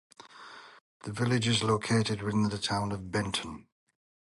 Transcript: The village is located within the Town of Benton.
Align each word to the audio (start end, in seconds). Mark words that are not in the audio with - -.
The 1.03 1.11
village 1.11 1.47
is 1.47 1.61
located 1.61 2.23
within 2.23 2.49
the 2.49 2.57
Town 2.57 2.91
of 2.91 3.11
Benton. 3.11 3.67